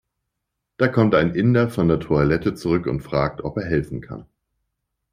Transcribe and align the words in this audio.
Da 0.77 0.87
kommt 0.87 1.13
ein 1.13 1.35
Inder 1.35 1.69
von 1.69 1.87
der 1.87 1.99
Toilette 1.99 2.55
zurück 2.55 2.87
und 2.87 3.01
fragt, 3.01 3.43
ob 3.43 3.55
er 3.57 3.67
helfen 3.69 4.01
kann. 4.01 4.25